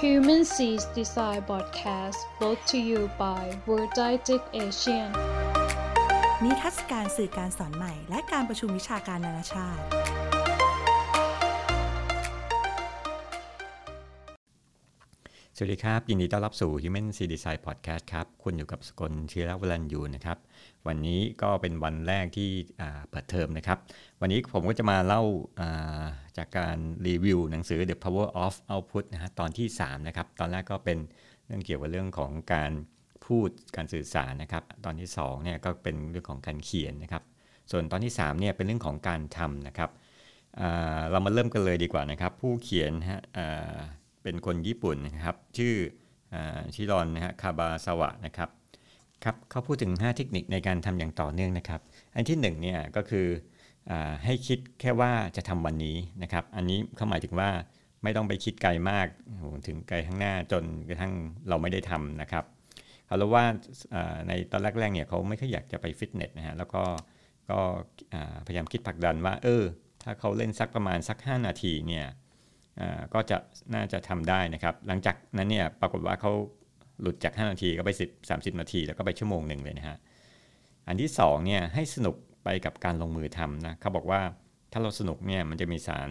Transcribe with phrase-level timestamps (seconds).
[0.00, 5.10] Human Seas Design Podcast brought to you by World Didactic Asian
[6.44, 9.82] นิทรรศการสื่อการสอนใหม่ และการประชุมวิชาการนานาชาติ
[15.61, 20.37] สวัสดีครับ ยินดีต้อนรับสู่ Human C Design Podcast ครับ คุณอยู่กับสกลเชียรวรันยูนะครับ
[20.87, 22.49] วันนี้ก็เป็นวันแรกที่
[23.09, 23.77] เปิดเทอมนะครับ
[24.21, 26.03] วันนี้ผมก็จะมาเล่าา
[26.37, 26.77] จากการ
[27.07, 30.97] รีวิวหนังสือ The Power of Output นะฮะตอนที่ 3 นะครับ ตอนแรกก็เป็น
[31.45, 32.71] เรื่องเกี่ยวกับเรื่องของการ
[33.25, 37.23] พูดการสื่อสารนะครับ ตอนที่2เนี่ยก็เป็นเรื่องของการเขียนนะครับ
[37.71, 39.89] ส่วนตอนที่3เนี่ยเป็นเรื่องของการทำนะครับ
[41.11, 43.21] เรามาเริ่มกันเลยดีกว่านะครับ ผู้เขียนฮะ
[44.23, 45.75] เป็นคนญี่ปุ่นนะครับ ชื่อ
[46.33, 46.35] อ
[46.75, 48.49] ชิรอนนะฮะคาบาสวะนะครับ
[49.23, 51.81] ครับเขาพูดถึง 5 เทคนิคในการทำอย่างต่อเนื่องนะครับ
[52.15, 53.27] อันที่1เนี่ยก็คือ
[53.89, 57.49] อให้คิดแค่ว่าจะทำวันนี้นะครับ อันนี้เขาหมายถึงว่า
[58.03, 59.07] ไม่ต้องไปคิดไกลมาก
[59.67, 61.13] ถึงไกลข้างหน้าจนกระทั่ง
[61.49, 62.43] เราไม่ได้ทำนะครับ
[63.05, 63.45] เขาเล่าว่า
[64.27, 66.83] ในตอนแรกๆเนี่ยเขาไม่ค่อยอยากจะไปฟิตเนสนะฮะแล้วก็
[67.49, 67.59] ก็
[68.45, 69.63] พยายามคิดผลักดันว่า เออ
[70.03, 72.05] ถ้าเขาเล่นสักประมาณสัก 5 นาทีเนี่ย
[73.13, 73.37] ก็จะ
[73.73, 76.31] น่าจะทำได้นะครับ หลังจากนั้นเนี่ยปรากฏว่าเขา
[77.01, 79.97] หลุดจาก 5 นาทีก็ไป 10 30 นาที แล้วก็ไปชั่วโมงหนึ่งเลยนะฮะ
[80.87, 84.21] อันที่2เนี่ยให้สนุกไปกับการลงมือทำนะเขาบอกว่า
[84.71, 86.09] ถ้าเราสนุกเนี่ยมันจะมีสาร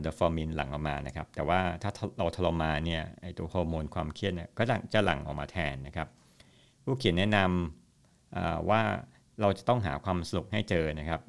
[0.00, 4.62] เดอฟอร์มินหลั่งออกมานะครับ แต่ว่าถ้าเราทรมานเนี่ยไอตัวฮอร์โมนความเครียดเนี่ยก็
[4.94, 6.08] จะหลั่งออกมาแทนนะครับ
[6.84, 8.80] ผู้เขียนแนะนำว่า
[9.40, 11.20] เราจะต้องหาความสนุกให้เจอนะครับ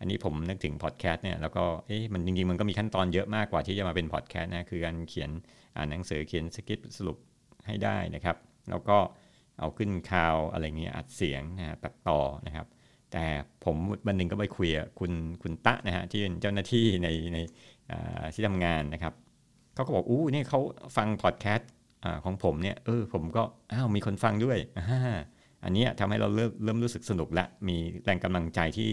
[0.00, 5.30] อันนี้ผมนึกถึงพอดแคสต์เนี่ยแล้วก็เอ๊ะมันจริงๆ มันก็มีขั้นตอนเยอะมากกว่าที่จะมาเป็นพอดแคสต์นะคือการเขียน
[5.76, 7.18] อ่านหนังสือเขียนสคริปต์สรุป
[7.66, 8.36] ให้ได้นะครับ
[8.70, 8.98] แล้วก็
[9.58, 12.66] เอาขึ้นคาวอะไรเงี้ยอัดเสียงนะฮะตัดต่อนะครับ
[13.12, 13.24] แต่
[13.64, 15.12] ผมวันหนึ่งก็ไปคุยกับคุณ
[15.42, 17.38] คุณตะนะฮะที่เป็นเจ้าหน้าที่ในใน
[18.34, 19.14] ที่ทำงานนะครับ
[19.74, 20.60] เขาก็บอกอู้นี่เขา
[20.96, 21.70] ฟังพอดแคสต์
[22.24, 25.16] ของผมเนี่ยเออผมก็อ้าวมีคนฟังด้วยอ่า
[25.64, 28.90] อันนี้ยทำให้เราเริ่มเริ่มรู้สึกสนุกและมีแรงกำลังใจที่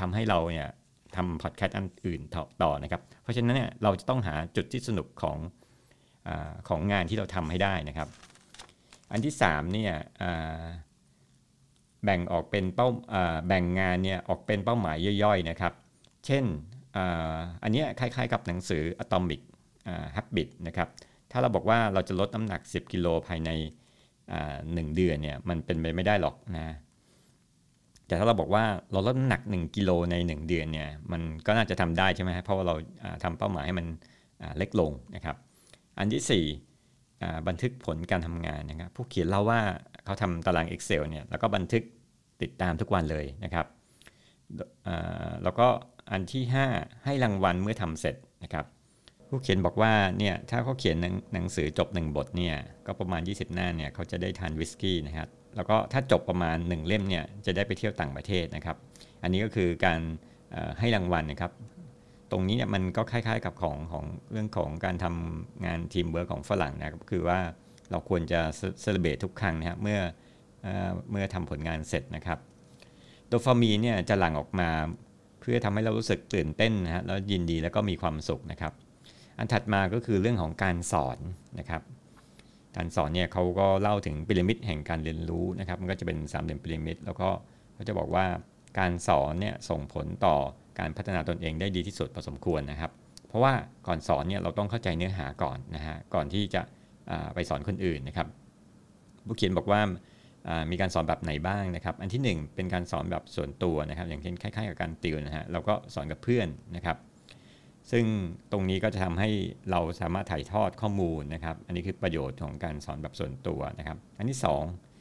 [0.00, 0.68] ทำให้เราเนี่ย
[1.16, 2.20] ทำพอดแคสต์อันอื่น
[2.62, 5.38] ต่อนะครับ เพราะฉะนั้นเนี่ยเราจะต้องหาจุดที่สนุกของ
[6.28, 6.30] อ
[6.68, 8.08] ของงานที่เราทำให้ได้นะครับ
[9.12, 9.92] อันที่3เนี่ย
[12.04, 12.88] แบ่งออกเป็นเป้า
[13.48, 15.72] แบ่งงานเนี่ยออกเป็นเป้าหมายย่อยๆนะครับ
[16.26, 16.44] เช่น
[17.62, 19.40] อันนี้คล้ายๆกับหนังสือ Atomic
[20.16, 20.88] Habit นะครับ
[21.30, 23.50] ถ้าเราบอกว่าเราจะลดน้ำหนัก 10 กิโลภายใน
[24.74, 26.76] หนึ่งเดือนเนี่ยมันเป็นไปไม่ได้หรอกนะ
[28.06, 32.74] แต่ถ้าเราบอกว่าเราลดน้ำหนัก 1 กิโลใน 1 เดือนเนี่ยมันก็น่าจะทำได้ใช่ไหมเพราะว่าเรา
[33.24, 33.86] ทำเป้าหมายให้มัน
[34.58, 35.36] เล็กลงนะครับ
[35.98, 36.44] อันที่
[37.28, 39.60] 4บันทึกผลการทำงานนะครับผู้เขียนเล่าว่า
[40.04, 41.82] เขาทำตาราง Excel เนี่ยแล้วก็บันทึก
[42.42, 43.66] ติดตามทุกวันเลยนะครับ
[45.42, 45.66] แล้วก็
[46.10, 46.42] อันที่
[46.74, 48.64] 5 ให้รางวัลเมื่อทำเสร็จนะครับ
[49.34, 50.96] ผู้เขียนบอกว่าเนี่ยถ้าเขาเขียน
[51.32, 52.56] หนังสือจบ 1 บทเนี่ย
[52.86, 58.76] ก็ประมาณ 20 หน้าเนี่ยเขาจะได้ทานวิสกี้นะครับแล้วก็ถ้าจบประมาณ 1 เล่มเนี่ยจะได้ไปเที่ยวต่างประเทศนะครับ
[59.22, 60.00] อันนี้ก็คือการ
[60.78, 61.52] ให้รางวัลนะครับ
[62.30, 67.38] ตรงนี้เนี่ยมันก็คล้ายๆกับของของเรื่องของการทำงานทีมเวิร์กของฝรั่งนะครับคือว่า
[67.90, 68.40] เราควรจะ
[68.80, 70.00] celebrate ทุกครั้งนะครับเมื่อ
[71.10, 72.38] เมื่อทำผลงานเสร็จนะครับ
[73.28, 74.70] โดพามีนเนี่ยจะหลั่งออกมา
[75.40, 78.72] เพื่อทำให้เรารู้สึกตื่นเต้นนะฮะแล้วยินดีแล้วก็มีความสุขนะครับ
[79.38, 81.18] อันถัดมาก็คือเรื่องของการสอน
[81.58, 81.82] นะครับ
[82.76, 87.28] การสอนเนี่ยเขาก็เล่าถึงพีระมิดแห่งการเรียนรู้นะครับ มันก็จะเป็นสามเหลี่ยมพีระมิดแล้วก็
[87.74, 88.24] เขาจะบอกว่า
[88.78, 90.36] การสอนเนี่ยส่งผลต่อ
[90.78, 92.90] การพัฒนาตนเองได้ดีที่สุดพอสมควรนะครับ
[93.28, 93.52] เพราะว่า
[93.86, 96.62] ก่อนสอนเนี่ยเราต้องเข้าใจเนื้อหาก่อนนะฮะก่อนที่จะ
[97.34, 98.28] ไปสอนคนอื่นนะครับ
[99.26, 99.80] ผู้เขียนบอกว่า
[100.70, 106.96] มีการสอนแบบไหนบ้างนะครับ อันที่ 1 เป็นการสอนแบบส่วนตัวนะครับ อย่างเช่นคล้ายๆกับการติวนะฮะเราก็สอนกับเพื่อนนะครับ
[107.90, 108.04] ซึ่ง
[108.52, 109.30] ตรงนี้ก็จะทำให้
[109.70, 114.38] เราสามารถถ่ายทอดข้อมูลนะครับ อันนี้คือประโยชน์ของการสอนแบบส่วนตัวนะครับ อันที่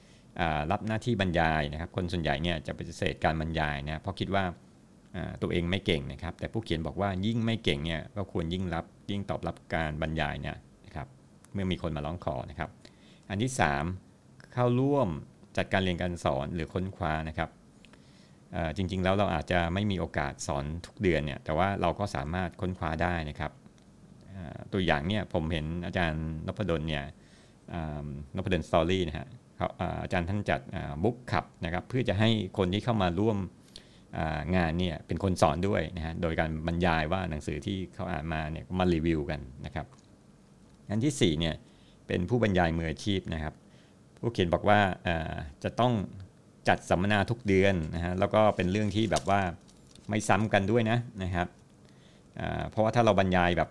[0.02, 4.44] 2รับหน้าที่บรรยายนะครับ คนส่วนใหญ่เนี่ยจะปฏิเสธการบรรยายนะเพราะคิดว่า
[5.42, 11.08] ตัวเองไม่เก่งนะครับ แต่ผู้เขียนบอกว่ายิ่งไม่เก่งเนี่ยก็ควรยิ่งรับยิ่งตอบรับการบรรยายเนี่ยนะครับ
[11.54, 12.70] เมื่อมีคนมาร้องขอนะครับ
[13.30, 13.52] อันที่
[14.02, 15.08] 3 เข้าร่วม
[15.58, 17.50] จัดการเรียนการสอนหรือค้นคว้านะครับ
[18.78, 23.52] จริง ๆ แล้วเราอาจจะไม่มีโอกาสสอนทุกเดือนเนี่ย แต่ว่าเราก็สามารถค้นคว้าได้นะครับ
[24.74, 27.04] ตัวอย่างเนี่ยผมเห็นอาจารย์นพดลเนี่ย
[28.36, 29.28] นพดลสตอรี่นะฮะ
[30.04, 30.62] อาจารย์ท่านจัด
[31.04, 33.38] บุ๊กขับนะครับเพื่อจะให้คนที่เข้ามาร่วม
[34.56, 39.86] งานเนี่ยเป็นคนสอนด้วยนะฮะโดยการบรรยายว่าหนังสือที่เขาอ่านมาเนี่ยมารีวิวกันนะครับ
[40.90, 41.56] อันที่4เนี่ย
[42.08, 43.54] เป็นผู้บรรยายมืออาชีพนะครับ
[44.20, 44.80] ผู้เขียนบอกว่า
[45.64, 45.94] จะต้อง
[46.68, 49.42] จัดสัมมนาทุกเดือนนะฮะแล้วก็เป็นเรื่องที่แบบว่า
[50.10, 51.48] ไม่ซ้ำกันด้วยนะนะครับ
[52.70, 53.70] เพราะว่าถ้าเราบรรยายแบบ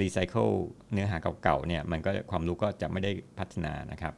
[0.00, 0.48] รีไซเคิล
[0.92, 4.14] เนื้อหาเก่าๆเนี่ยมันก็ความรู้ก็จะไม่ได้พัฒนานะครับ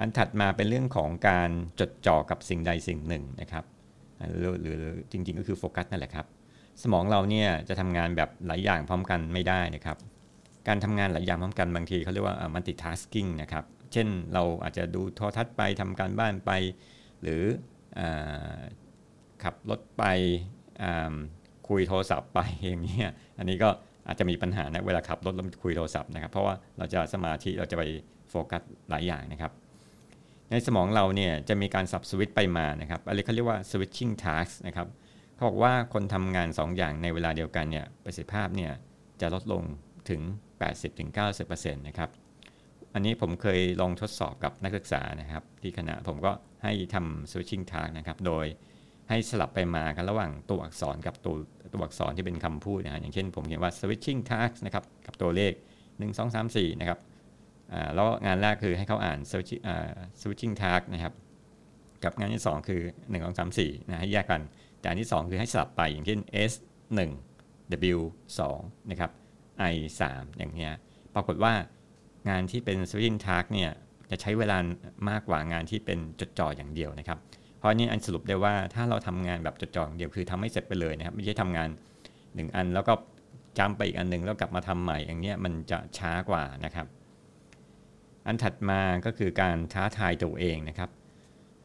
[0.00, 3.64] อันถัดมาเป็นเรื่องของการจดจ่อกับสิ่งใดสิ่งหนึ่งนะครับ
[4.30, 4.80] หรือหรือ
[5.12, 6.26] จริงๆก็คือโฟกัสนั่นแหละครับ
[6.82, 9.96] สมองเราเนี่ยจะทำงานแบบหลายอย่างพร้อมกันไม่ได้นะครับ
[10.68, 16.50] การทำงานหลายอย่างพร้อมกันบางทีเขาเรียกว่า multitasking นะครับ เช่นเราอาจจะดูโทรทัศน์ไปทำการบ้านไป
[17.22, 17.42] หรือ
[17.98, 18.00] อ
[19.42, 20.04] ขับรถไป
[21.68, 22.98] คุยโทรศัพท์ไปอย่างนี้
[23.38, 23.68] อันนี้ก็
[24.06, 27.84] อาจจะมีปัญหานะเวลาขับรถแล้วคุยโทรศัพท์นะครับ เพราะว่าเราจะสมาธิเราจะไป
[28.30, 29.52] โฟกัสหลายอย่างนะครับ
[30.50, 34.88] ในสมองเราเนี่ยจะมีการสับสวิตไปมานะครับอะไรเขาเรียกว่า switching task นะครับ
[35.34, 38.72] เขาบอกว่าคนทำงาน2อย่างในเวลาเดียวกันเนี่ยประสิทธิภาพเนี่ย
[39.20, 39.62] จะลดลง
[40.10, 40.22] ถึง
[40.98, 42.10] 80-90%นะครับ
[42.94, 46.32] อันนี้ผมเคยลองทดสอบกับนักศึกษานะครับ ที่คณะผมก็
[46.64, 48.46] ให้ทำ switching task นะครับ โดย
[49.08, 51.34] ให้สลับไปมากันระหว่างตัวอักษรกับตัว
[51.72, 55.52] ตัวอักษรที่เป็นคำพูดนะฮะอย่างเช่นผมเขียนว่า switching task นะครับ กับตัวเลข
[55.86, 56.98] 1 2 3 4 นะครับ
[57.94, 59.18] แล้วงานแรกคือให้เขาอ่าน
[60.20, 61.12] switching task นะครับ
[62.04, 62.80] กับงานที่ 2 คือ
[63.10, 64.42] 1 2 3 4 นะให้แยกกัน
[64.80, 66.20] แต่อันที่ 2 คือให้สลับไปอย่างเช่น
[66.50, 66.52] S
[67.18, 68.00] 1 W
[68.44, 69.10] 2 นะครับ
[69.72, 69.74] I
[70.06, 70.72] 3 อย่างเงี้ย
[71.14, 71.52] ปรากฏว่า
[72.28, 73.70] งานที่เป็น switching task เนี่ย
[74.10, 74.58] จะใช้เวลา
[75.10, 77.18] มากกว่างานที่เป็นจดจ่ออย่างเดียวนะครับ
[77.58, 81.68] เพราะนี่อันสรุปได้ว่าถ้าเราทำงานแบบจดจ่ออย่างเดียวคือทำให้เสร็จไปเลยนะครับ ไม่ใช่ทำงาน
[82.14, 82.92] 1 อันแล้วก็
[83.58, 86.86] จำไปอีกอันหนึ่งแล้วกลับมาทำใหม่อย่างเงี้ยมันจะช้ากว่านะครับ
[88.26, 90.90] อันถัดมาก็คือการท้าทายตัวเองนะครับ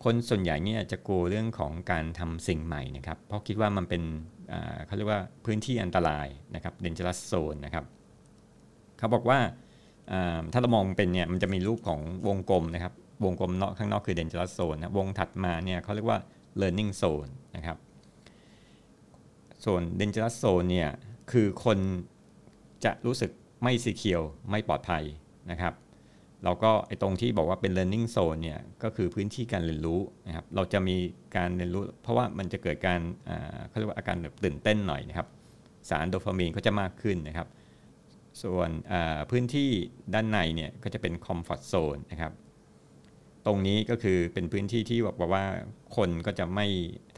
[0.03, 4.03] คนส่วนใหญ่เนี่ยจะกลัวเรื่องของการทำสิ่งใหม่นะครับ เพราะคิดว่ามันเป็น
[4.85, 7.85] เขาเรียกว่าพื้นที่อันตรายนะครับ dangerous zone นะครับ
[8.97, 9.39] เขาบอกว่า
[10.51, 12.93] ถ้าเรามองเป็นเนี่ยมันจะมีรูปของวงกลมนะครับ
[13.25, 16.19] วงกลมนอกข้างนอกคือ dangerous zone นะวงถัดมาเนี่ยเขาเรียกว่า
[16.61, 17.77] learning zone นะครับ
[19.65, 20.89] ส่วน dangerous zone เนี่ย
[21.31, 21.77] คือคน
[22.85, 23.31] จะรู้สึก
[23.63, 25.03] ไม่สีเขียวไม่ปลอดภัย
[25.51, 25.73] นะครับ
[26.43, 30.95] เราก็ไอ้ตรงที่บอกว่าเป็น learning zone เนี่ยก็คือพื้นที่การเรียนรู้นะครับเราจะมี
[31.37, 32.99] การเรียนรู้ เพราะว่ามันจะเกิดการ
[33.67, 35.27] เขาเรียกว่าอาการแบบตื่นเต้นหน่อยนะครับ
[35.89, 37.47] สารโดฟามีนก็จะมากขึ้นนะครับ
[38.41, 38.69] ส่วน
[39.31, 39.69] พื้นที่
[40.13, 42.33] ด้านในเนี่ยก็จะเป็น comfort zone นะครับ
[43.45, 45.45] ตรงนี้ก็คือเป็นพื้นที่ที่บอกว่า
[45.95, 46.65] คนก็จะไม่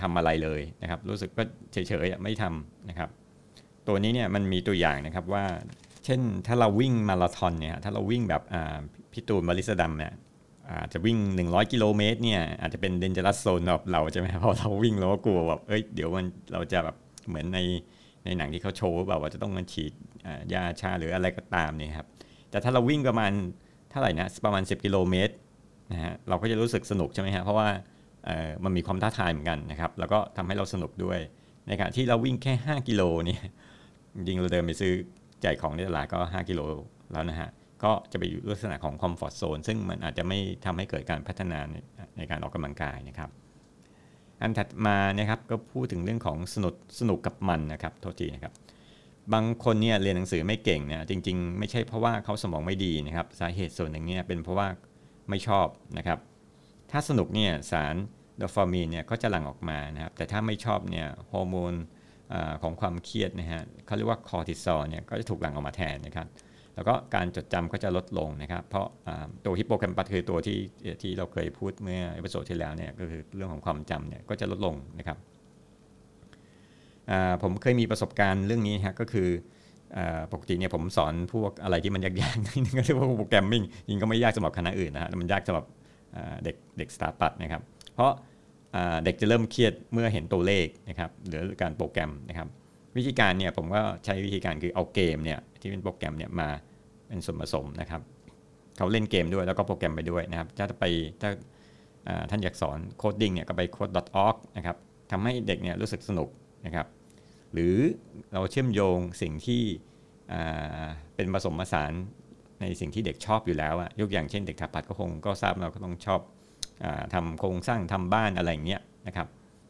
[0.02, 1.44] ทำอะไรเลยนะครับ รู้สึกก็
[1.74, 3.10] เฉยๆไม่ทำนะครับ
[3.88, 5.46] ตัวนี้เนี่ยมันมีตัวอย่างนะครับว่า
[6.06, 8.44] เช่นถ้าเราวิ่งมาราธอนเนี่ยถ้าเราวิ่งแบบ
[9.16, 10.14] พี่ตูนบริสดัมเนี่ย
[10.70, 16.96] อาจจะวิ่ง 100 กิโลเมตรเนี่ยอาจจะเป็นเดนเจอรัสโซนแบบเราใช่ไหมเพราะเราวิ่งเราก็กลัวแบบเอ้ยเดี๋ยวมันเราจะแบบ
[17.28, 17.60] เหมือนใน
[18.26, 19.92] ในหนังที่เขาโชว์แบบว่าจะต้องมาฉีด
[20.54, 22.08] ยาชาหรืออะไรก็ตามเนี่ยครับ
[22.50, 23.32] แต่ถ้าเราวิ่งประมาณ
[23.90, 25.34] เท่าไหร่นะประมาณ 10 กิโลเมตร
[25.92, 27.68] นะฮะเราก็จะรู้สึกสนุกใช่ไหมฮะเพราะว่า
[28.64, 31.20] มันมีความท้าทายเหมือนกันนะครับแล้วก็ทำให้เราสนุกด้วย
[31.68, 33.42] ในขณะที่เราวิ่งแค่ 5 กิโลเนี่ย
[34.16, 34.94] จริงเราเดินไปซื้อ
[35.44, 36.62] จ่ายของในตลาดก็ 5 กิโล
[37.12, 37.50] แล้วนะฮะ
[37.86, 41.76] ก็จะไปอยู่ลักษณะของคอมฟอร์ทโซนซึ่งมันอาจจะไม่ทำให้เกิดการพัฒนาใน
[42.18, 43.30] ในการออกกำลังกายนะครับ
[44.42, 48.54] อันถัดมานะครับก็พูดถึงเรื่องของสนุกสนุกกับมันนะครับโทษทีนะครับ
[49.34, 54.68] บางคนเนี่ยเรียนหนังสือไม่เก่งเนี่ยจริง ๆ ไม่ใช่เพราะว่าเขาสมองไม่ดีนะครับสาเหตุส่วนหนึ่งเนี่ยเป็นเพราะว่า
[55.30, 55.68] ไม่ชอบ
[55.98, 56.20] นะครับ
[56.92, 57.96] ถ้าสนุกเนี่ยสาร
[58.38, 61.74] โดฟามีนเนี่ยก็จะหลั่งออกมานะครับ แต่ถ้าไม่ชอบเนี่ยฮอร์โมน
[62.64, 66.28] ของความเครียดนะฮะเขาเรียกว่าคอร์ติซอลเนี่ยก็จะถูกหลั่งออกมาแทนนะครับ
[66.76, 68.88] แล้วก็การจดจำก็จะลดลงนะครับ เพราะ
[69.46, 70.60] ตัวฮิปโปแคมปัสคือตัวที่
[71.02, 75.18] ที่เราเคยพูดเมื่อ episode ที่แล้วเนี่ยก็คือเรื่องของความจำเนี่ยก็จะลดลงนะครับ
[77.44, 79.30] ผมเคยมีประสบการณ์เรื่องนี้ฮะก็คือ
[80.34, 85.66] ปกติเนี่ยผมสอนพวกอะไรที่มันยากๆนี่ก็เรียกว่าโปรแกรมมิ่งยิงก็ไม่ยากสำหรับคณะอื่นนะฮะมันยากสำหรับ
[86.44, 87.62] เด็กเด็กสถาปัตย์นะครับ
[87.94, 88.12] เพราะ
[89.04, 92.48] เด็กจะเริ่มเครียดเมื่อเห็นตัวเลขนะครับหรือการโปรแกรมนะครับ
[92.98, 96.50] วิธีการเนี่ยผมก็ใช้วิธีการคือเอาเกมเนี่ยที่เป็นโปรแกรมเนี่ยมา
[97.08, 98.02] เป็นส่วนผสมนะครับ
[98.78, 100.86] เขาเล่นเกมด้วยแล้วก็โปรแกรมไปด้วยนะครับ ถ้าไป
[101.22, 101.30] ถ้า
[102.30, 104.78] ท่านอยากสอน coding เนี่ยก็ไป code.org นะครับ
[105.12, 106.30] ทำให้เด็กเนี่ยรู้สึกสนุก
[106.66, 106.88] นะครับ
[107.54, 107.76] หรือ
[108.34, 109.62] เราเชื่อมโยงสิ่งที่
[111.16, 111.92] เป็นผสมผสาน
[112.62, 116.20] ในสิ่งที่เด็กชอบอยู่แล้วอะยกอย่างเช่นเด็กสถาปัตย์ก็คงก็ทราบเราก็ต้องชอบ
[116.84, 119.28] อทำโครงสร้างทำบ้านอะไรอย่างเงี้ยนะครับ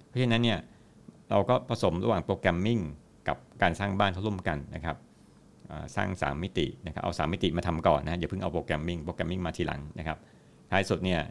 [0.07, 0.59] เพราะฉะนั้นเนี่ย
[1.29, 2.79] เราก็ผสมระหว่าง programming
[3.27, 4.95] กับการสร้างบ้านเข้าร่วมกันนะครับ
[5.95, 10.17] สร้าง 3 มิตินะครับเอา 3 มิติมาทำก่อนนะอย่าเพิ่งเอา programming programming มาทีหลังนะครับ
[10.71, 11.21] ท้ายสุดเนี่ย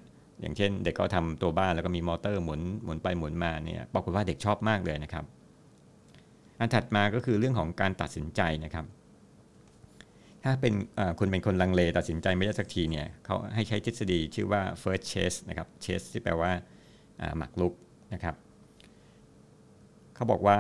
[0.41, 5.25] อย่างเช่น เด็กก็ทำตัวบ้านแล้วก็มีมอเตอร์หมุนหมุนไปหมุนมาเนี่ยปรากฏว่าเด็กชอบมากเลยนะครับ
[6.59, 8.87] อันถัดมาก็คือเรื่องของการตัดสินใจนะครับ
[10.45, 10.73] ถ้าเป็น
[11.19, 16.51] คุณเป็นคนลังเลตัดสินใจไม่ได้สักทีเนี่ยเขาให้ใช้ทฤษฎีชื่อว่า first chess นะครับ chess ที่แปลว่า
[17.39, 17.75] หมักลุก
[18.15, 18.35] นะครับ
[20.17, 20.59] เขาบอกว่า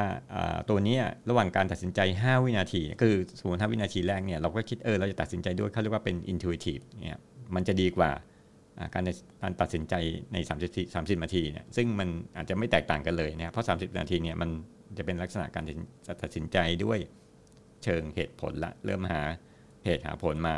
[0.71, 7.19] ตัวนี้ระหว่างการตัดสินใจ 5 วินาที คือสมมติ5วินาทีแรกเนี่ยเราก็คิดเออเราจะตัดสินใจด้วยเขาเรียกว่าเป็น intuitive เนี่ย
[7.55, 8.11] มันจะดีกว่า
[8.95, 9.05] การ
[9.43, 9.95] การตัดสินใจ
[10.33, 14.51] ใน 30 30นาทีเนี่ยซึ่งมันอาจจะไม่แตกต่างกันเลยนะเพราะ 30 นาทีเนี่ยมัน
[14.99, 15.65] จะเป็นลักษณะการ
[16.23, 16.99] ตัดสินใจด้วย
[17.85, 19.23] เชิงเหตุผลละเริ่มหา
[19.85, 20.57] เหตุหาผลมา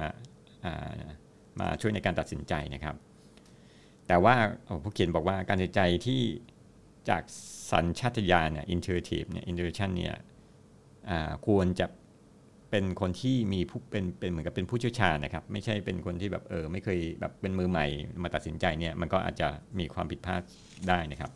[1.60, 2.96] มาช่วยในการตัดสินใจนะครับ
[4.08, 4.34] แต่ว่า
[4.82, 6.22] ผู้เขียนบอกว่าการตัดสินใจที่
[7.08, 7.22] จาก
[7.70, 10.14] สัญชาตญาณเนี่ย intuitive เนี่ย intuition เนี่ย
[11.46, 11.86] ควรจะ
[12.70, 17.86] เป็นคนที่มีผู้เป็นเป็นเหมือนกับเป็นผู้เชี่ยวชาญนะครับ ไม่ใช่เป็นคนที่แบบเออไม่เคยแบบเป็นมือใหม่
[18.22, 19.48] มาตัดสินใจเนี่ยมันก็อาจจะ
[19.78, 20.42] มีความผิดพลาด
[20.88, 21.30] ได้นะครับ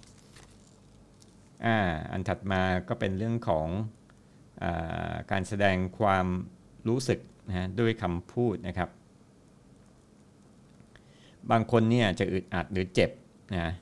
[1.65, 1.77] อ่า
[2.13, 3.69] อันถัดมาก็เป็นเรื่องของ
[4.63, 4.65] อ
[5.31, 6.27] การแสดงความ
[6.89, 8.91] รู้สึกนะด้วยคำพูดนะครับ
[11.51, 13.11] บางคนเนี่ยจะอึดอัดหรือเจ็บ
[13.57, 13.73] นะ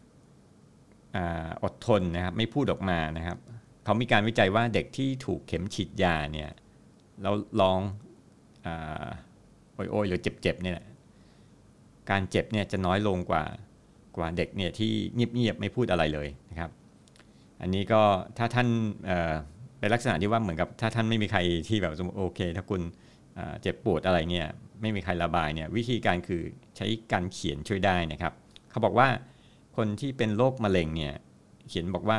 [1.63, 3.39] อดทนนะครับไม่พูดออกมานะครับ
[3.85, 6.51] เขามีการวิจัยว่าเด็กที่ถูกเข็มฉีดยาเนี่ย
[7.23, 7.81] เราลอง
[9.75, 10.79] โอยโอยหรือเจ็บๆเนี่ย
[12.11, 13.45] การเจ็บเนี่ยจะน้อยลงกว่า
[14.17, 16.71] กว่าเด็กเนี่ยที่เงียบๆไม่พูดอะไรเลยนะครับ
[17.61, 18.03] อันนี้ก็
[18.39, 18.69] ถ้าท่าน
[19.79, 22.83] เป็นลักษณะที่ว่าเหมือนกับถ้าท่านไม่มีใครที่แบบโอเค ถ้าคุณ
[23.63, 24.49] เจ็บปวดอะไรเนี่ย
[24.81, 26.43] ไม่มีใครระบายเนี่ยวิธีการคือ
[26.77, 28.33] ใช้การเขียนช่วยได้นะครับ
[28.71, 29.09] เขาบอกว่า
[29.79, 31.15] คนที่เป็นโรคมะเร็งเนี่ย
[31.69, 32.19] เขียนบอกว่า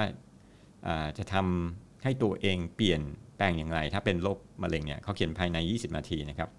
[1.17, 3.01] จะทำให้ตัวเองเปลี่ยน
[3.35, 6.49] แปลงอย่างไร ถ้าเป็นโรคมะเร็งเนี่ยเขาเขียนภายใน 20 นาทีนะครับ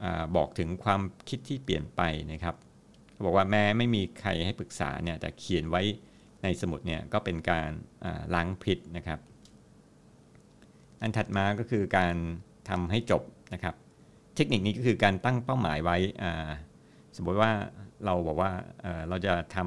[0.02, 0.04] อ
[0.36, 2.02] บอกถึงความคิดที่เปลี่ยนไป
[2.32, 2.54] นะครับ
[3.12, 5.82] เขาบอกว่าแม้ไม่มีใครให้ปรึกษาเนี่ยแต่เขียนไว้
[6.42, 7.70] ในสมุดเนี่ยก็เป็นการ
[8.34, 9.18] ล้างพิษนะครับ
[11.02, 12.14] อันถัดมาก็คือการ
[12.68, 13.22] ทำให้จบ
[13.54, 13.74] นะครับ
[14.36, 15.96] เทคนิคนี้ก็คือการตั้งเป้าหมายไว้
[17.22, 17.50] มมติว่า
[18.04, 18.50] เราบอกว่า
[19.08, 19.58] เราจะท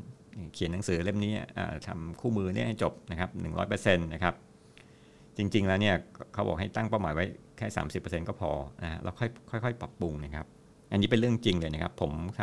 [0.00, 1.32] ำเขียนหนังสือเล่มนี้
[1.88, 4.34] ทำคู่มือเนี่ยให้จบนะครับหนึ่งร้อยเปอร์เซ็นต์นะครับ
[5.36, 5.94] จริง ๆ แล้วเนี่ย
[6.32, 7.24] เขาบอกให้ตั้งเป้าหมายไว้
[7.56, 8.50] แค่สามสิบเปอร์เซ็นต์ก็พอ
[8.82, 10.46] นะเราค่อยค่อยๆปรับปรุงนะครับ
[10.92, 12.42] อันนี้เป็นเรื่องจริงเลยนะครับ ผมท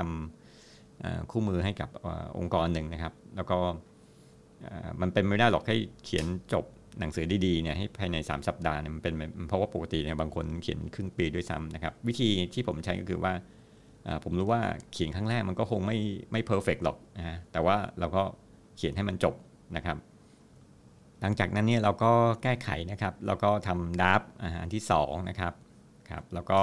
[0.64, 1.90] ำคู่มือให้กับ
[2.38, 3.58] องค์กรหนึ่งนะครับ แล้วก็
[5.02, 6.66] มันเป็นไม่ได้หรอกให้เขียนจบ
[7.00, 9.14] หนังสือดีๆเนี่ยให้ภายใน 3 สัปดาห์เนี่ยมันเป็น
[9.48, 13.34] เพราะว่าปกติเนี่ยบางคนเขียนครึ่งปีด้วยซ้ำนะครับ วิธีที่ผมใช้ก็คือว่า
[14.24, 15.98] ผมรู้ว่าเขียนครั้งแรกมันก็คงไม่
[16.32, 18.24] ไม่เพอร์เฟกหรอกนะแต่ว่าเราก็
[18.78, 19.36] เขียนให้มันจบ
[19.76, 19.98] นะครับ
[21.22, 22.12] หลังจากนั้นเนี่ยเราก็
[22.44, 24.22] แก้ไขนะครับ แล้วก็ทำดับ
[24.62, 25.54] อันที่2นะครับ
[26.10, 26.62] ครับ แล้วก็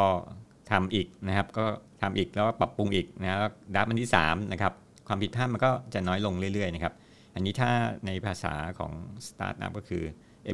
[0.70, 1.64] ทำอีกนะครับ ก็
[2.02, 4.72] ทำอีกแล้วปรับปรุงอีกนะแล้วดับอันที่3นะครับ
[5.08, 6.94] ความผิดพลาดมันก็จะน้อยลงเรื่อยๆนะครับ
[7.34, 7.70] อันนี้ถ้า
[8.06, 8.92] ในภาษาของ
[9.26, 10.02] Startup ก็คือ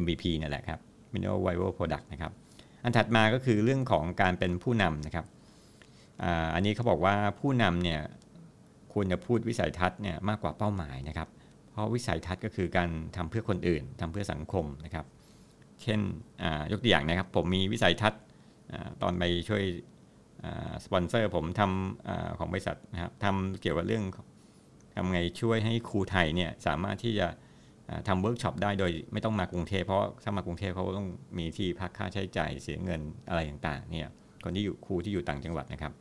[0.02, 0.80] MVP นั่นแหละครับ
[1.12, 2.32] Minimal Viable Product นะครับ
[2.84, 5.26] อันถัดมาก็คือเรื่องของการเป็นผู้นำนะครับ
[6.54, 8.00] อันนี้เขาบอกว่าผู้นำเนี่ย
[8.92, 11.28] ควรจะพูดวิสัยทัศน์เนี่ยมากกว่าเป้าหมายนะครับ
[11.70, 15.06] เพราะวิสัยทัศน์ก็คือการทำเพื่อคนอื่นทำเพื่อสังคมนะครับ
[15.82, 16.00] เช่น
[16.70, 18.20] ยกตัวอย่างนะครับ ผมมีวิสัยทัศน์
[19.02, 19.62] ตอนไปช่วย
[20.84, 24.04] สปอนเซอร์ผมทำอของบริษัทนะครับทำเกี่ยวกับเรื่อง
[24.94, 27.28] ทำไงช่วยให้ครูไทยเนี่ยสามารถที่จะ
[28.08, 34.08] ทำเวิร์กช็อปได้โดยไม่ต้องมากรุงเทพเพราะถ้ามากรุงเทพเขาต้องมีที่พักค่าใช้จ่ายเสียเงินอะไรต่างๆเนี่ย
[34.44, 35.92] คนที่อยู่ครูที่อยู่ต่างจังหวัดนะครับ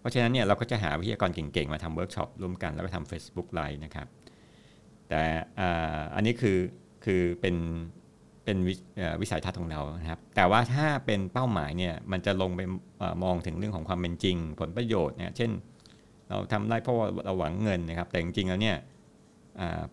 [0.00, 4.06] เพราะฉะนั้นเนี่ยเราก็จะหาวิทยากรเก่งๆ มาทำเวิร์กช็อปร่วมกัน แล้วก็ทำ Facebook Live นะครับ
[5.08, 5.22] แต่
[6.14, 6.58] อันนี้คือ
[7.04, 7.56] คือเป็น
[8.44, 8.56] เป็น
[9.20, 12.60] วิสัยทัศน์ของเรานะครับ แต่ว่าถ้าเป็นเป้าหมายเนี่ยมันจะลงไป
[13.24, 15.50] มองถึงเรื่องของความเป็นจริง ผลประโยชน์เนี่ยเช่น
[16.28, 18.76] เราทำได้เพราะว่าเราหวังเงินนะครับ แต่จริงๆแล้วเนี่ย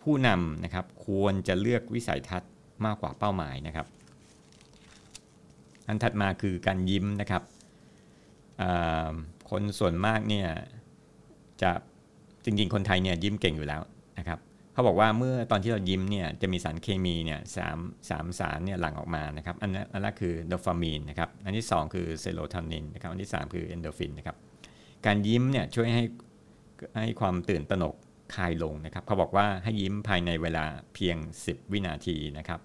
[0.01, 2.51] ผู้นำนะครับควรจะเลือกวิสัยทัศน์
[2.85, 3.87] มากกว่าเป้าหมายนะครับ
[5.87, 7.43] อันถัดมาคือการยิ้มนะครับ
[9.49, 10.47] คนส่วนมากเนี่ย
[11.61, 11.71] จะ
[12.45, 13.81] จริงๆ คนไทยเนี่ยยิ้มเก่งอยู่แล้ว
[14.19, 14.39] นะครับ
[14.73, 17.77] เขาบอกว่าเมื่อตอนที่เรายิ้มเนี่ยจะมีสารเคมีเนี่ยสาม
[18.09, 24.37] สามสารเนี่ยหลั่งออกมานะครับอันนั้นอันแรกคือโดฟามีนนะครับอันที่ 2 คือเซโรโทนินนะครับอันที่ 3 คือเอนโดฟินนะครับ
[25.05, 26.03] การยิ้มเนี่ยช่วยให้
[26.99, 27.95] ให้ความตื่นตระหนก
[28.35, 32.59] คลายลงนะครับเขาบอกว่าให้ยิ้มภายในเวลาเพียง 10 วินาทีนะครับ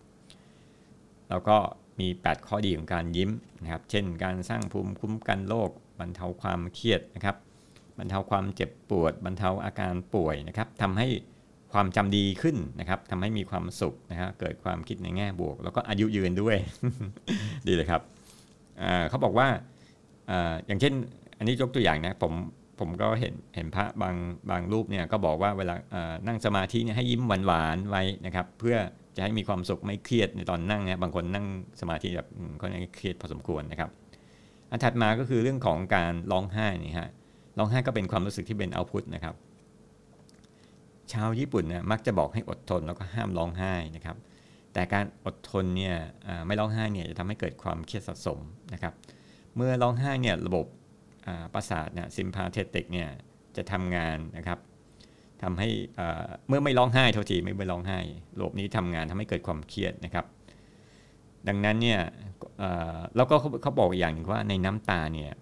[1.30, 1.56] แล้วก็
[2.00, 3.30] มี 8 ข้อดีของการยิ้ม
[3.62, 5.70] นะครับ เช่น การสร้างภูมิคุ้มกันโรค
[6.00, 7.36] บรรเทาความเครียดนะครับ
[7.98, 11.08] บรรเทาความเจ็บปวด บรรเทาอาการป่วยนะครับทำให้
[11.72, 16.56] ความจำดีขึ้นนะครับทำให้มีความสุขนะครับเกิดความคิดในแง่บวก แล้วก็อายุยืนด้วย
[17.66, 18.02] ดีเลยครับ
[19.08, 19.48] เขาบอกว่า
[20.30, 20.32] อ
[20.66, 20.92] อย่างเช่น
[21.38, 22.32] อันนี้ยกตัวอย่างนะผม
[22.78, 24.14] ผมก็เห็นเห็นพระบาง
[24.50, 25.74] บางรูปเนี่ยก็บอกว่าเวลา
[26.26, 28.76] นั่งสมาธิเนี่ยให้ยิ้มหวานๆไว้นะครับ เพื่อ
[29.16, 31.46] จะให้มีความสุขไม่เครียดในตอนนั่งนะบางคนนั่ง
[31.80, 32.28] สมาธิแบบ
[32.60, 33.90] ก็ยังเครียดพอสมควรนะครับ
[34.70, 37.10] อันถัดมาก็คือเรื่องของการร้องไห้นี่ฮะ
[37.58, 39.34] ร้องไห้ก็เป็นความรู้สึกที่เป็นเอาพุทนะครับ
[41.12, 44.16] ชาวญี่ปุ่นเนี่ยมักจะบอกให้อดทนแล้วก็ห้ามร้องไห้นะครับ
[44.72, 45.96] แต่การอดทนเนี่ย
[46.46, 48.38] ไม่ร้องไห้เนี่ยจะทำให้เกิดความเครียดสะสม
[48.72, 48.94] นะครับ
[49.56, 50.66] เมื่อร้องไห้เนี่ยระบบ
[51.54, 53.08] ประสาทเนี่ยซิมพาเทติกเนี่ย
[53.56, 54.58] จะทำงานนะครับ
[55.42, 55.68] ทำให้
[56.48, 57.98] เมื่อไม่ร้องไห้เท่าทีไม่ไปร้องไห้
[58.38, 60.24] ระบบนี้ทำงานทำให้เกิดความเครียดนะครับ
[61.48, 62.00] ดังนั้นเนี่ย
[63.16, 65.32] แล้วก็เขาบอกอย่างหนึ่งว่าในน้ำตาเนี่ย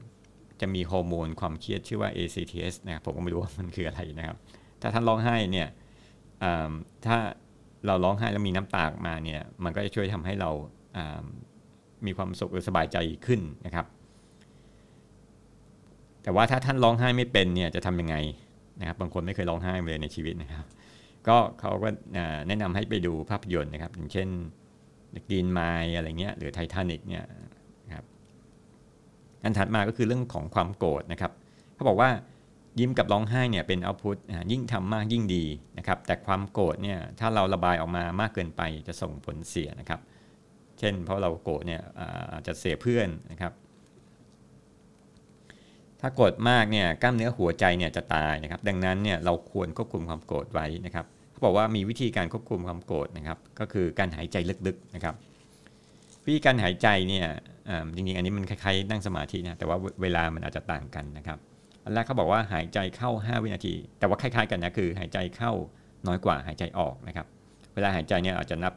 [0.60, 4.36] จะมีฮอร์โมนความเครียดชื่อว่า ACTS นะครับผมก็ไม่รู้ว่ามันคืออะไรนะครับ
[4.80, 5.68] ถ้าท่านร้องไห้เนี่ย
[7.06, 7.16] ถ้า
[7.86, 10.50] เราร้องไห้แล้วมีน้ำตาออกมาเนี่ยมันก็จะช่วยทำให้เรา
[12.06, 13.86] มีความสุขหรือสบายใจขึ้นนะครับ
[16.22, 18.16] แต่ว่าถ้าท่านร้องไห้ไม่เป็นเนี่ยจะทำยังไง
[18.80, 20.66] นะครับ บางคนไม่เคยร้องไห้เลยในชีวิตนะครับ
[21.28, 21.88] ก็เขาก็
[22.48, 24.28] แนะนำให้ไปดูภาพยนตร์นะครับ อย่างเช่น
[25.32, 25.60] ดีนไม
[25.96, 27.24] อะไรเงี้ยหรือไททานิกเนี่ย
[27.94, 28.04] ครับ
[29.44, 31.32] อันถัดมาก็คือเรื่องของความโกรธนะครับ
[31.74, 32.10] เขาบอกว่า
[32.80, 34.16] ยิ้มกับร้องไห้เนี่ยเป็นเอาพุท
[34.52, 35.44] ยิ่งทำมากยิ่งดี
[35.78, 40.00] นะครับ แต่ความโกรธเนี่ยถ้าเราระบายออกมามากเกินไปจะส่งผลเสียนะครับ
[40.78, 41.80] เช่น เพราะเราโกรธเนี่ย
[42.32, 43.52] อาจจะเสียเพื่อนนะครับ
[46.00, 51.06] ถ้าโกรธมากเนี่ยกล้ามเนื้อหัวใจเนี่ยจะตายนะครับ ดังนั้นเนี่ยเราควรควบคุมความโกรธไว้นะครับ
[51.38, 55.14] เขาบอกว่ามีวิธีการควบคุมความโกรธนะครับ ก็คือการหายใจลึกๆนะครับ
[56.26, 57.26] วิธีการหายใจเนี่ย
[57.94, 61.38] จริงๆอันนี้มันคล้ายๆนั่งสมาธินะแต่ว่าเวลามันอาจจะต่างกันนะครับ
[61.84, 65.52] อันแรกเขาบอกว่าหายใจเข้า 5 วินาที แต่ว่าคล้ายๆกันนะคือหายใจเข้า
[66.06, 67.26] น้อยกว่าหายใจออกนะครับ
[67.74, 68.74] เวลาหายใจเนี่ยอาจจะนับ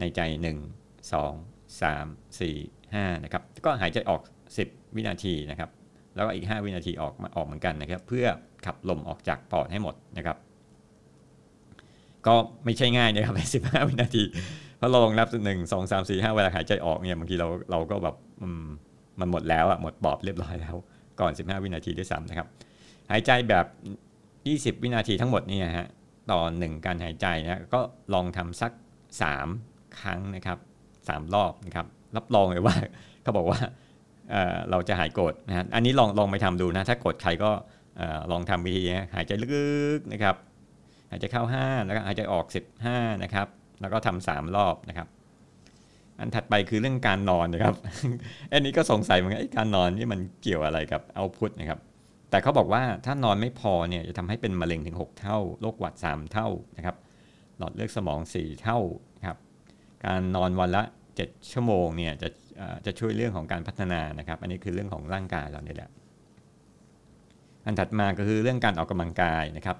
[0.00, 4.22] ในใจ 1 2 3 4 5นะครับก็หายใจออก
[4.58, 5.70] 10 วินาทีนะครับ
[6.14, 8.26] แล้วก็อีก 5 วินาทีออกมาออกเหมือนกันนะครับ เพื่อ
[8.66, 10.36] ขับลมออกจากปอดให้หมดนะครับ
[12.26, 14.22] ก็ไม่ใช่ง่ายนะครับใน15วินาที
[14.78, 18.16] เพราะเราลองนับหนึ่งสองสามสี่ห้าเวลาหายใจออกเนี่ยบางทีเราเราก็แบบ
[19.20, 20.76] มันหมดแล้วอะหมดปอดเรียบร้อยแล้ว
[21.20, 22.46] ก่อน 15 วินาทีด้วยซ้ำนะครับ
[23.10, 23.66] หายใจแบบ
[24.76, 25.88] 20 วินาทีทั้งหมดเนี่ยฮะ
[26.30, 27.80] ต่อ 1 การหายใจนะก็
[28.14, 28.72] ลองทำสัก
[29.34, 30.58] 3 ครั้งนะครับ
[30.96, 32.76] 3 รอบนะครับ รับรองเลยว่า
[33.22, 33.58] เขาบอกว่า
[34.30, 37.50] เเราจะหายโกรธนะฮะอันนี้ลองลองไปทำดูนะ ถ้าโกรธใครก็
[38.32, 38.82] ลองทำวิธี
[39.14, 42.46] หายใจลึกๆนะครับายใจเข้า 5 แล้วก็หายใจออก
[42.84, 43.46] 15 นะครับ
[43.80, 45.08] แล้วก็ทำ3รอบนะครับ
[46.18, 47.74] อันถัดไปคือเรื่องการนอนนะครับ
[48.52, 51.80] อันนี้ก็สงสัยเหมือนกันการนอนนี่มันเกี่ยวอะไรกับเอาพุทนะครับ
[52.30, 56.96] แต่เขาบอกว่าถ้านอนไม่พอเนี่ยจะทำให้เป็นมะเร็งถึง 6 เท่าโรคหวัด 3 เท่านะครับ
[57.58, 58.78] หลอดเลือดสมอง 4 เท่า
[59.26, 59.38] ครับ
[60.06, 60.82] การนอนวันละ
[61.16, 62.28] 7 ชั่วโมงเนี่ยจะ
[62.86, 65.90] จะช่วยเรื่องของการพัฒนานะครับ อันนี้คือเรื่องของร่างกายเราเนี่ยแหละ
[67.66, 69.76] อันถัดมาก็คือเรื่องการออกกำลังกายนะครับ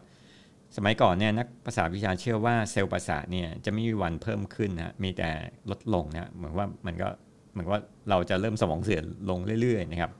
[0.76, 5.30] สมัยก่อนเนี่ยนักภาษาวิชาเชื่อว่าเซลล์ประสาทเนี่ยจะไม่มีวันเพิ่มขึ้นนะมีแต่
[5.70, 7.08] ลดลงนะเหมือนว่ามันก็
[7.52, 10.10] เหมือนว่าเราจะเริ่มสมองเสื่อมลงเรื่อยๆนะครับ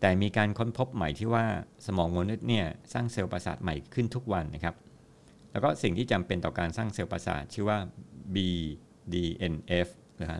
[0.00, 1.44] แต่มีการค้นพบใหม่ที่ว่า
[1.86, 4.74] สมองมนุษย์เนี่ยสร้างเซลล์ประสาทใหม่ขึ้นทุกวันนะครับ
[5.52, 7.78] แล้วก็สิ่งที่จำเป็นต่อการสร้างเซลล์ประสาทชื่อว่า
[8.34, 9.88] BDNF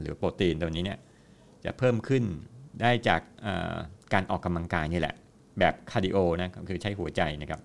[0.03, 0.99] หรือโปรตีนตัวนี้เนี่ย
[1.65, 2.25] จะเพิ่มขึ้น
[2.81, 3.21] ได้จาก
[4.13, 5.15] การออกกำลังกายนี่แหละ
[5.59, 7.61] แบบคาร์ดิโอนะคือใช้หัวใจนะครับ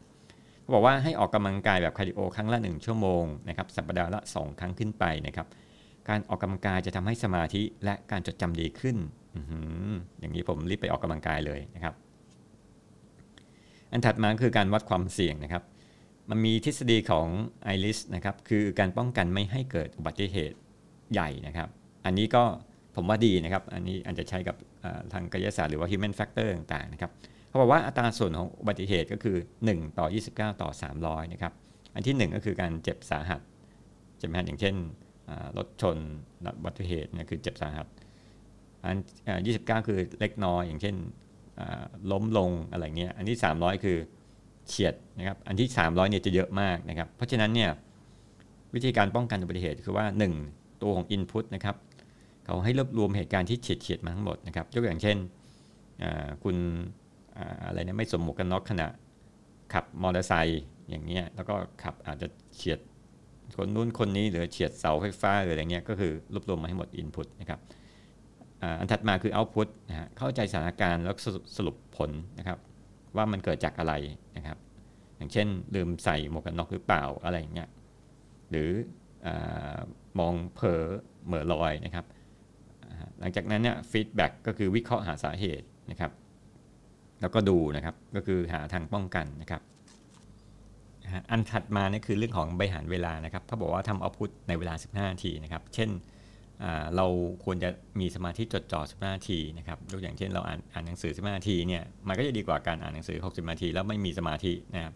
[0.73, 5.47] บอกว่าให้ออกกำลังกายแบบคาร์ดิโอครั้งละ 1 ชั่วโมงนะครับสัปดาห์ละ 2 ครั้งขึ้นไปนะครับ
[6.09, 8.97] การออกกำลังกายจะทำให้สมาธิและการจดจำดีขึ้น
[10.19, 11.93] อย่างนี้ผมรีบไปออกกำลังกายเลยนะครับ
[13.91, 15.63] อันถัดมาคือการวัดความเสี่ยงนะครับ
[16.29, 17.27] มันมีทฤษฎีของ
[17.63, 20.57] ไฮน์ริชนะครับคือการป้องกันไม่ให้เกิดอุบัติเหตุ
[21.13, 21.69] ใหญ่นะครับ
[22.05, 22.43] อันนี้ก็
[22.95, 24.55] ผมว่าดีนะครับ อันนี้อาจจะใช้กับ
[25.13, 27.11] ทางกายศาสตร์หรือว่า human factor ต่างๆนะครับ
[27.49, 30.69] เขาบอกว่าอัตราส่วนของอุบัติเหตุก็คือ 1 ต่อ 29 ต่อ
[31.01, 31.53] 300 นะครับ
[31.95, 33.41] อันที่ 1 ก็คือการเจ็บสาหัส
[34.17, 34.75] เจ็บสาหัสอย่างเช่น
[35.57, 35.97] รถชน
[36.57, 37.87] อุบัติเหตุเนี่ยคือเจ็บสาหัส
[38.83, 38.97] อัน
[39.45, 40.95] 29คือเล็กน้อยอย่างเช่น
[42.11, 43.97] ล้มลงอะไรเงี้ย อันที่ 300 คือ
[44.67, 47.69] เฉียดนะครับ อันที่ 300เนี่ยจะเยอะมากนะครับ เพราะฉะนั้นเนี่ย
[48.75, 50.05] วิธีการป้องกันอุบัติเหตุคือว่า
[50.43, 51.75] 1 ตัวของ Input นะครับ
[52.45, 55.17] เขาให้รวบรวมเหตุการณ์ที่เฉียดเฉียดมาทั้งหมดนะครับยกอย่างเช่น
[56.43, 56.55] คุณ
[57.65, 58.87] อะไรเนี่ยไม่สวมหมวกกันน็อกขณะ
[59.73, 62.79] ขับมอเตอร์ไซค์อย่างเงี้ยแล้วก็ขับอาจจะเฉียด
[63.57, 67.59] คนนู้นคนนี้หรือเฉียดเสาไฟฟ้าหรืออะไรเงี้ยก็คือรวบรวมมาให้หมดอินพุตนะครับ
[68.79, 71.15] อันถัดมาคือเอาพุตนะฮะเข้าใจสถานการณ์แล้ว
[71.57, 72.57] สรุปผลนะครับ
[73.15, 73.93] ว่ามันเกิดจากอะไร
[74.37, 74.57] นะครับ
[75.17, 77.69] อย่างเช่น ลืมใส่หมวกกันน็อกหรือเปล่าอะไรอย่างเงี้ย
[78.49, 78.69] หรือ
[79.25, 79.27] อ
[80.19, 80.83] มองเผลอ
[81.25, 82.05] เหม่อลอยนะครับ
[83.19, 86.11] หลังจากนั้นเนี่ย feedback ก็คือวิเคราะห์หาสาเหตุนะครับ
[87.21, 89.61] แล้วก็ดูนะครับ ก็คือหาทางป้องกันนะครับ
[91.31, 95.89] อันถัดมานี่คือเรื่องของบริหารเวลานะครับเขาบอกว่าทำ output ในเวลา 15นาทีนะครับ เช่น
[96.95, 97.05] เรา
[97.43, 104.93] ควรจะมีสมาธิจดจ่อ 15 นาทีนะครับยกอย่างเช่นเราอ่านอ่านหนังสือ 15 นาทีเนี่ย มันก็จะดีกว่าการอ่านหนังสือ 60 นาที แล้วไม่มีสมาธินะครับ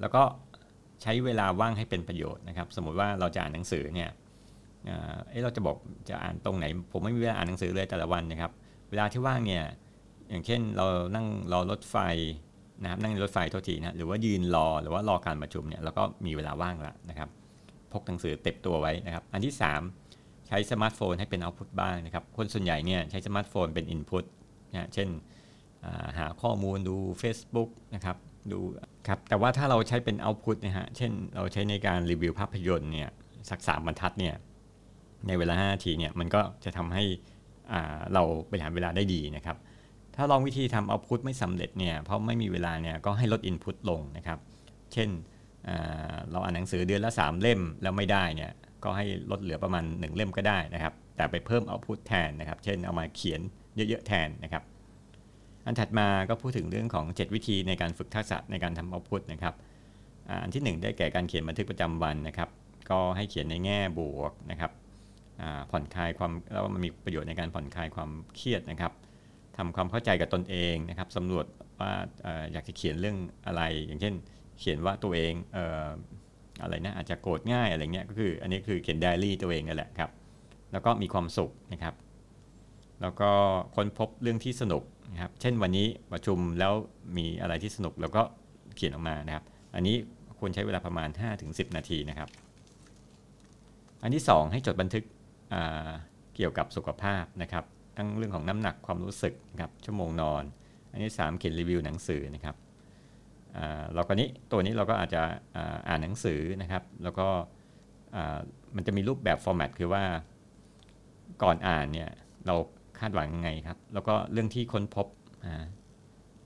[0.00, 0.22] แล้วก็
[1.02, 4.10] ใช้เวลาว่างให้เป็นประโยชน์นะครับ สมมุติว่าเราจะอ่านหนังสือเนี่ย
[4.84, 5.76] เอ๊ะเราจะบอก
[6.08, 8.52] จะอ่านตรงไหน ผมไม่มีเวลาอ่านหนังสือเลยแต่ละวันนะครับ
[8.90, 9.64] เวลาที่ว่างเนี่ย
[10.30, 11.96] อย่างเช่นเรานั่งรอรถไฟ
[12.82, 17.28] นะครับนั่งรถไฟโทษทีนะหรือว่ายืนรอหรือว่ารอการประชุมเนี่ยเราก็มีเวลาว่างแล้วนะครับ
[17.92, 19.54] พกหนังสือติดตัวไว้นะครับ อันที่
[20.00, 24.24] 3 ใช้สมาร์ทโฟนให้เป็น output บ้างนะครับ คนส่วนใหญ่เนี่ยใช้สมาร์ทโฟนเป็น input
[24.70, 25.08] นะเช่น
[26.18, 28.16] หาข้อมูลดู Facebook นะครับ
[28.52, 28.58] ดู
[29.08, 33.10] ครับแต่ว่าถ้าเราใช้เป็นเอาพุตนะฮะเช่นเราใช้ในการรีวิวภาพยนตร์เนี่ย
[33.50, 34.34] สักสามบรรทัดเนี่ย
[35.26, 37.04] ในเวลา5นาทีเนี่ยมันก็จะทำให้
[38.12, 39.56] เราบริหารเวลาได้ดีนะครับ
[40.18, 44.38] ถ้าลองวิธีทำเอาพุตไม่สำเร็จเนี่ยเพราะไม่มีเวลาเนี่ยก็ให้ลดอินพุตลงนะครับ
[44.92, 45.08] เช่น
[46.30, 48.50] เราอ่านหนังสือเดือนละ 3 เล่มแล้วไม่ได้เนี่ย
[48.84, 53.40] ก็ให้ลดเหลือประมาณ 1 เล่มก็ได้นะครับ แต่ไปเพิ่มเอาพุตแทนนะครับ เช่นเอามาเขียน
[53.76, 54.62] เยอะๆแทนนะครับ
[55.66, 59.54] อันถัดมาก็พูดถึงเรื่องของ 7 วิธีในการฝึกทักษะในการทำเอาพุตนะครับ
[60.42, 62.48] อันที่ 1 ได้แก่การเขียนบันทึกประจำวันนะครับ
[62.90, 64.72] ก็ให้เขียนในแง่บวกนะครับ
[65.70, 68.92] ผ่อนคลายความแล้วมันมีประโยชน์ในการผ่อนคลายความเครียดนะครับ
[69.58, 71.46] ทำความเข้าใจกับตนเองนะครับสำรวจ
[71.80, 71.92] ว่า
[72.52, 73.16] อยากจะเขียนเรื่อง
[73.46, 74.14] อะไร อย่างเช่น
[74.58, 75.88] เขียนว่าตัวเองออ
[76.62, 80.10] อะไรนะอาจจะโกรธง่ายอะไรเงี้ยก็คืออันนี้คือเขียนไดอารี่ตัวเองนั่นแหละครับ
[80.72, 81.94] แล้วก็มีความสุขนะครับ
[83.00, 83.30] แล้วก็
[83.76, 86.72] ค้นพบเรื่องที่สนุกนะครับ เช่นวันนี้ประชุมแล้ว
[87.16, 88.22] มีอะไรที่สนุกแล้วก็
[88.76, 89.44] เขียนออกมานะครับ
[89.74, 89.96] อันนี้
[90.38, 91.08] ควรใช้เวลาประมาณ
[91.42, 92.28] 5-10 นาทีนะครับ
[94.02, 95.04] อันที่ 2 ให้จดบันทึก
[96.36, 97.64] เกี่ยวกับสุขภาพนะครับ
[97.98, 100.42] ทั้งเรื่องของน้ำหนักความรู้สึกนะครับชั่วโมงนอน
[100.92, 102.56] อันนี้ 3 เขียนรีวิวหนังสือนะครับ
[103.94, 105.22] เราก็นี้ตัวนี้เราก็อาจจะ
[105.88, 107.26] อ่านหนังสือนะครับ แล้วก็
[108.76, 110.02] มันจะมีรูปแบบ format คือว่า
[111.42, 112.10] ก่อนอ่านเนี่ย
[112.46, 112.54] เรา
[112.98, 115.06] คาดหวังยังไงครับ แล้วก็เรื่องที่ค้นพบ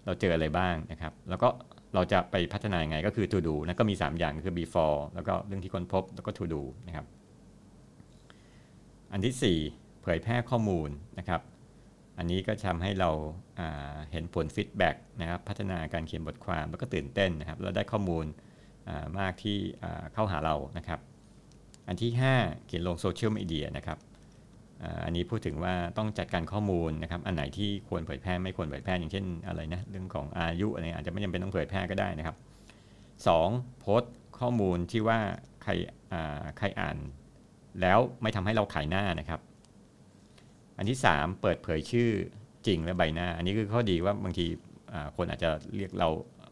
[0.06, 1.48] เราเจออะไรบ้างนะครับ แล้วก็
[1.94, 7.06] เราจะไปพัฒนายังไงก็คือ to do นะก็มี 3 อย่างคือ before แล้วก็เรื่องที่ค้นพบแล้วก็ to do นะครับ
[9.12, 10.88] อันที่ 4 เผยแพร่ข้อมูล
[11.18, 11.40] นะครับ
[12.18, 13.10] อันนี้ก็ทำให้เรา
[14.12, 18.24] เห็นผล feedback นะครับ พัฒนาการเขียนบทความแล้วก็ตื่นเต้นนะครับแล้วได้ข้อมูล
[19.18, 19.58] มากที่
[20.14, 21.00] เข้าหาเรานะครับ
[21.88, 22.10] อันที่
[22.40, 23.98] 5 เขียนลงโซเชียลมีเดียนะครับ
[25.04, 32.36] อันนี้พูดถึงว่าต้องจัดการข้อมูลนะครับ อันไหนที่ควรเผยแพร่ไม่ควรเผยแพร่อย่างเช่นอะไรนะเรื่องของอายุอะไรอาจจะไม่จำเป็นต้องเผยแพร่ก็ได้นะครับ
[33.06, 33.80] 2.
[33.80, 35.18] โพสต์ข้อมูลที่ว่า
[35.62, 35.70] ใคร
[36.58, 36.96] ใครอ่าน
[37.80, 39.40] แล้วไม่ทำให้เราขายหน้านะครับ
[40.78, 42.08] อันที่ 3 เปิดเผยชื่อ
[42.66, 44.46] จริงและใบหน้า อันนี้คือข้อดีว่าบางที
[45.16, 46.08] คนอาจจะเรียกเรา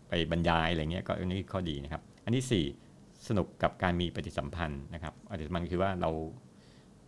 [0.09, 6.11] ไปบรรยายอะไรเงี้ยก็อันนี้ข้อดีนะครับ อันที่ 4 สนุกกับการมีปฏิสัมพันธ์นะครับปฏิสัมพันธ์คือว่าเรา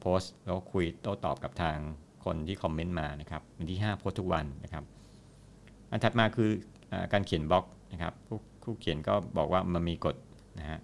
[0.01, 1.77] โพสต์แล้วคุยโต้ตอบกับทาง
[2.25, 4.85] คนที่คอมเมนต์มานะครับอันที่ 5 โพสต์ทุกวันนะครับ
[5.90, 6.51] อันถัดมาคือ
[6.92, 10.16] อการเขียนบล็อกนะครับผู้ผู้เขียนก็บอกว่ามันมีกฎ
[10.59, 10.79] นะฮะ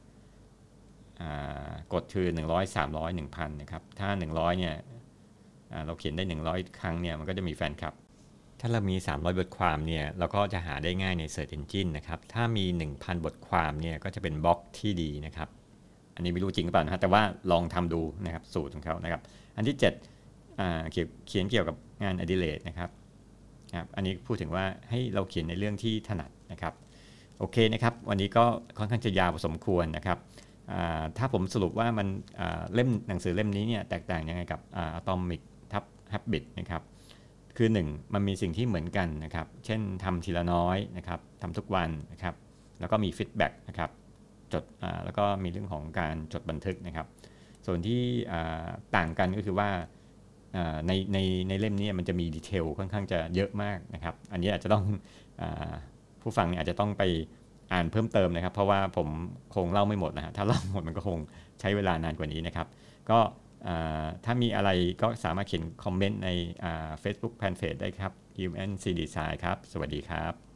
[1.93, 4.75] กฎคือ 100 300 1,000นะครับถ้า 100เนี่ย
[5.87, 7.95] เราเขียนได้ 100 ครั้งเนี่ยมันก็จะมีแฟนคลับ
[8.61, 15.49] ถ้าเรามี 300 บทความเนี่ยเราก็จะหาได้ง่ายใน Search Engine นะครับ ถ้ามี 1,000 บทความเนี่ยก็จะเป็นบล็อกที่ดีนะครับ
[16.15, 19.21] อันนี้ไม่รู้จริงหรือเปล่านะแต่ว่าลองทำดูนะครับสูตรของเขานะครับ
[19.57, 22.91] อันที่7เขียนเกี่ยวกับงานอดิเรกนะครับ
[23.77, 26.73] ครับอันนี้พูดถึงว่าให้เราเขียนในเรื่องที่ถนัดนะครับ
[27.39, 28.45] โอเคนะครับ วันนี้ก็
[28.79, 30.19] ค่อนข้างจะยาวพอสมควรนะครับ
[31.19, 32.09] ถ้าผมสรุปว่ามัน
[32.75, 36.83] เล่มหนังสือเล่มนี้เนี่ยแตกต่างยังไงกับอะตอมิก ทัพ habit นะครับ
[37.57, 42.35] คือ 1 มันมีสิ่งที่เหมือนกันนะครับ เช่นทำทีละน้อยนะครับทำทุกวันนะครับ
[42.81, 43.91] แล้วก็มี feedback นะครับ
[44.53, 44.65] จด
[45.05, 47.07] แล้วก็มีเรื่องของการจดบันทึกนะครับ
[47.67, 48.03] ส่วนที่
[48.97, 49.71] ต่างกันก็คือว่า
[50.87, 54.85] ในในในเล่มนี้มันจะมี detail ค่อนข้างจะเยอะมากนะครับ อันนี้อาจจะต้อง
[55.41, 55.43] อ
[56.23, 57.03] ผู้ฟังอาจจะต้องไป
[57.73, 59.09] อ่านเพิ่มเติมนะครับ เพราะว่าผม
[59.55, 61.19] คงเล่าไม่หมดนะฮะถ้าเล่าหมดมันก็คง
[61.61, 62.67] ใช้เวลานานกว่านี้นะครับ
[63.11, 63.19] ก็
[64.25, 64.71] ถ้ามีอะไร
[65.03, 66.31] ก็สามารถเขียนคอมเมนต์ใน
[67.03, 70.48] Facebook แฟนเพจได้ครับ UMNC Design ครับ สวัสดีครับ